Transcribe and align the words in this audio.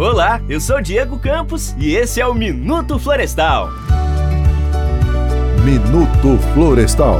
Olá, 0.00 0.40
eu 0.48 0.58
sou 0.62 0.80
Diego 0.80 1.18
Campos 1.18 1.74
e 1.76 1.94
esse 1.94 2.22
é 2.22 2.26
o 2.26 2.32
Minuto 2.32 2.98
Florestal. 2.98 3.68
Minuto 5.62 6.38
Florestal. 6.54 7.18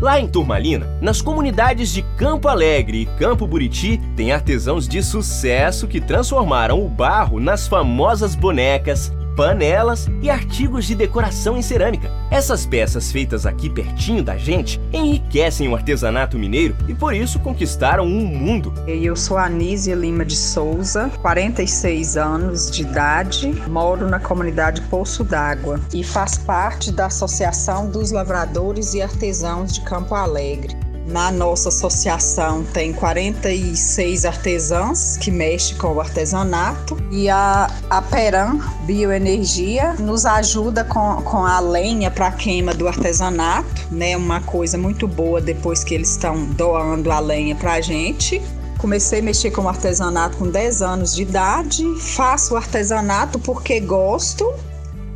Lá 0.00 0.18
em 0.18 0.26
Turmalina, 0.26 0.98
nas 1.00 1.22
comunidades 1.22 1.92
de 1.92 2.02
Campo 2.18 2.48
Alegre 2.48 3.02
e 3.02 3.06
Campo 3.06 3.46
Buriti, 3.46 4.00
tem 4.16 4.32
artesãos 4.32 4.88
de 4.88 5.00
sucesso 5.00 5.86
que 5.86 6.00
transformaram 6.00 6.84
o 6.84 6.88
barro 6.88 7.38
nas 7.38 7.68
famosas 7.68 8.34
bonecas, 8.34 9.12
panelas 9.36 10.08
e 10.22 10.30
artigos 10.30 10.86
de 10.86 10.94
decoração 10.94 11.56
em 11.56 11.62
cerâmica. 11.62 12.10
Essas 12.30 12.64
peças 12.64 13.12
feitas 13.12 13.44
aqui 13.44 13.68
pertinho 13.68 14.24
da 14.24 14.36
gente 14.36 14.80
enriquecem 14.92 15.68
o 15.68 15.76
artesanato 15.76 16.38
mineiro 16.38 16.74
e 16.88 16.94
por 16.94 17.14
isso 17.14 17.38
conquistaram 17.38 18.06
um 18.06 18.24
mundo. 18.24 18.72
Eu 18.86 19.14
sou 19.14 19.36
Anísia 19.36 19.94
Lima 19.94 20.24
de 20.24 20.34
Souza, 20.34 21.10
46 21.20 22.16
anos 22.16 22.70
de 22.70 22.82
idade, 22.82 23.52
moro 23.68 24.08
na 24.08 24.18
comunidade 24.18 24.80
Poço 24.82 25.22
d'Água 25.22 25.78
e 25.92 26.02
faço 26.02 26.40
parte 26.40 26.90
da 26.90 27.06
Associação 27.06 27.90
dos 27.90 28.10
Lavradores 28.10 28.94
e 28.94 29.02
Artesãos 29.02 29.74
de 29.74 29.82
Campo 29.82 30.14
Alegre. 30.14 30.85
Na 31.06 31.30
nossa 31.30 31.68
associação 31.68 32.64
tem 32.64 32.92
46 32.92 34.24
artesãs 34.24 35.16
que 35.16 35.30
mexem 35.30 35.76
com 35.76 35.92
o 35.94 36.00
artesanato 36.00 36.96
e 37.12 37.28
a, 37.28 37.70
a 37.88 38.02
Peran 38.02 38.58
Bioenergia 38.84 39.92
nos 39.94 40.26
ajuda 40.26 40.82
com, 40.82 41.22
com 41.22 41.46
a 41.46 41.60
lenha 41.60 42.10
para 42.10 42.32
queima 42.32 42.74
do 42.74 42.88
artesanato, 42.88 43.86
né? 43.92 44.16
Uma 44.16 44.40
coisa 44.40 44.76
muito 44.76 45.06
boa 45.06 45.40
depois 45.40 45.84
que 45.84 45.94
eles 45.94 46.10
estão 46.10 46.44
doando 46.44 47.12
a 47.12 47.20
lenha 47.20 47.54
para 47.54 47.74
a 47.74 47.80
gente. 47.80 48.42
Comecei 48.78 49.20
a 49.20 49.22
mexer 49.22 49.52
com 49.52 49.68
artesanato 49.68 50.36
com 50.36 50.50
10 50.50 50.82
anos 50.82 51.14
de 51.14 51.22
idade, 51.22 51.84
faço 52.00 52.56
artesanato 52.56 53.38
porque 53.38 53.78
gosto 53.78 54.52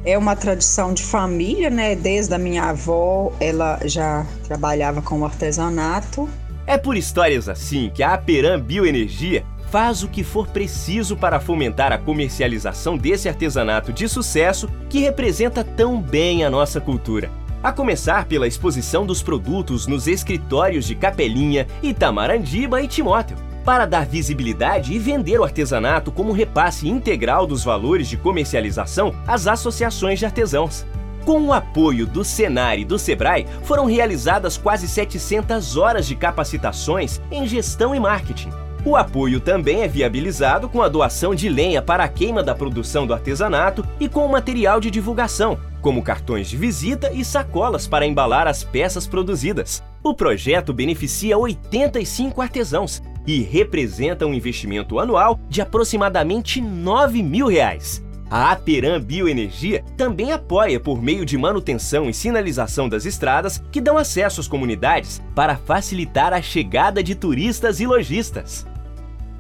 é 0.05 0.17
uma 0.17 0.35
tradição 0.35 0.95
de 0.95 1.03
família, 1.03 1.71
né? 1.71 1.95
Desde 1.95 2.35
a 2.35 2.39
minha 2.39 2.65
avó, 2.65 3.33
ela 3.41 3.79
já 3.85 4.27
trabalhava 4.45 5.03
com 5.03 5.21
o 5.21 5.25
artesanato. 5.25 6.29
É 6.67 6.79
por 6.79 6.97
histórias 6.97 7.49
assim 7.49 7.91
que 7.95 8.03
a 8.03 8.15
Aperam 8.15 8.61
Bioenergia 8.61 9.45
faz 9.71 10.03
o 10.03 10.09
que 10.09 10.25
for 10.25 10.49
preciso 10.49 11.17
para 11.17 11.39
fomentar 11.39 11.93
a 11.93 11.99
comercialização 11.99 12.97
desse 12.97 13.29
artesanato 13.29 13.93
de 13.93 14.09
sucesso 14.09 14.69
que 14.89 15.01
representa 15.01 15.63
tão 15.63 16.01
bem 16.01 16.45
a 16.45 16.51
nossa 16.51 16.81
cultura. 16.81 17.31
A 17.63 17.71
começar 17.71 18.25
pela 18.25 18.49
exposição 18.49 19.05
dos 19.05 19.23
produtos 19.23 19.87
nos 19.87 20.07
escritórios 20.07 20.87
de 20.87 20.95
Capelinha, 20.95 21.67
Itamarandiba 21.83 22.83
e 22.83 22.89
Timóteo 22.89 23.50
para 23.71 23.87
dar 23.87 24.05
visibilidade 24.05 24.93
e 24.93 24.99
vender 24.99 25.39
o 25.39 25.45
artesanato 25.45 26.11
como 26.11 26.33
repasse 26.33 26.89
integral 26.89 27.47
dos 27.47 27.63
valores 27.63 28.09
de 28.09 28.17
comercialização 28.17 29.15
às 29.29 29.47
associações 29.47 30.19
de 30.19 30.27
artesãos. 30.27 30.85
Com 31.25 31.41
o 31.43 31.53
apoio 31.53 32.05
do 32.05 32.25
Senar 32.25 32.81
e 32.81 32.85
do 32.85 32.99
Sebrae, 32.99 33.47
foram 33.63 33.85
realizadas 33.85 34.57
quase 34.57 34.89
700 34.89 35.77
horas 35.77 36.05
de 36.05 36.17
capacitações 36.17 37.21
em 37.31 37.47
gestão 37.47 37.95
e 37.95 38.01
marketing. 38.01 38.51
O 38.85 38.97
apoio 38.97 39.39
também 39.39 39.83
é 39.83 39.87
viabilizado 39.87 40.69
com 40.69 40.83
a 40.83 40.89
doação 40.89 41.33
de 41.33 41.49
lenha 41.49 41.81
para 41.81 42.03
a 42.03 42.09
queima 42.09 42.43
da 42.43 42.57
produção 42.57 43.07
do 43.07 43.15
artesanato 43.15 43.87
e 44.01 44.09
com 44.09 44.27
material 44.27 44.81
de 44.81 44.91
divulgação, 44.91 45.57
como 45.81 46.03
cartões 46.03 46.51
de 46.51 46.57
visita 46.57 47.13
e 47.13 47.25
sacolas 47.25 47.87
para 47.87 48.05
embalar 48.05 48.49
as 48.49 48.65
peças 48.65 49.07
produzidas. 49.07 49.81
O 50.03 50.13
projeto 50.13 50.73
beneficia 50.73 51.39
85 51.39 52.43
artesãos 52.43 53.01
e 53.31 53.43
representa 53.43 54.27
um 54.27 54.35
investimento 54.35 54.99
anual 54.99 55.39
de 55.49 55.61
aproximadamente 55.61 56.61
9 56.61 57.23
mil 57.23 57.47
reais. 57.47 58.05
A 58.29 58.51
Aperam 58.51 59.01
Bioenergia 59.01 59.85
também 59.97 60.33
apoia 60.33 60.81
por 60.81 61.01
meio 61.01 61.25
de 61.25 61.39
manutenção 61.39 62.09
e 62.09 62.15
sinalização 62.15 62.89
das 62.89 63.05
estradas 63.05 63.63
que 63.71 63.81
dão 63.81 63.97
acesso 63.97 64.41
às 64.41 64.49
comunidades 64.49 65.23
para 65.33 65.57
facilitar 65.57 66.33
a 66.33 66.43
chegada 66.43 67.05
de 67.05 67.15
turistas 67.15 67.79
e 67.79 67.87
lojistas. 67.87 68.67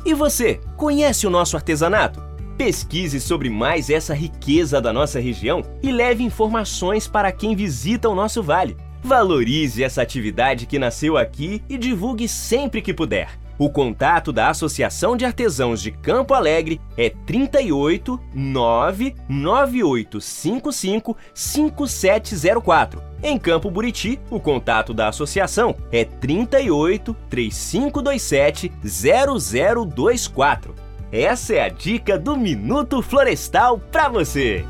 E 0.04 0.14
você, 0.14 0.60
conhece 0.76 1.26
o 1.26 1.30
nosso 1.30 1.56
artesanato? 1.56 2.22
Pesquise 2.56 3.20
sobre 3.20 3.50
mais 3.50 3.90
essa 3.90 4.14
riqueza 4.14 4.80
da 4.80 4.92
nossa 4.92 5.18
região 5.18 5.62
e 5.82 5.90
leve 5.90 6.22
informações 6.22 7.08
para 7.08 7.32
quem 7.32 7.56
visita 7.56 8.08
o 8.08 8.14
nosso 8.14 8.40
vale. 8.40 8.76
Valorize 9.02 9.82
essa 9.82 10.02
atividade 10.02 10.66
que 10.66 10.78
nasceu 10.78 11.16
aqui 11.16 11.62
e 11.68 11.78
divulgue 11.78 12.28
sempre 12.28 12.82
que 12.82 12.94
puder. 12.94 13.39
O 13.60 13.68
contato 13.68 14.32
da 14.32 14.48
Associação 14.48 15.14
de 15.14 15.26
Artesãos 15.26 15.82
de 15.82 15.90
Campo 15.90 16.32
Alegre 16.32 16.80
é 16.96 17.10
38 17.10 18.18
99855 18.32 21.14
5704. 21.34 23.02
Em 23.22 23.38
Campo 23.38 23.70
Buriti, 23.70 24.18
o 24.30 24.40
contato 24.40 24.94
da 24.94 25.08
associação 25.08 25.76
é 25.92 26.06
38 26.06 27.14
3527 27.28 28.72
0024. 28.82 30.74
Essa 31.12 31.56
é 31.56 31.62
a 31.62 31.68
dica 31.68 32.18
do 32.18 32.38
Minuto 32.38 33.02
Florestal 33.02 33.78
para 33.78 34.08
você. 34.08 34.64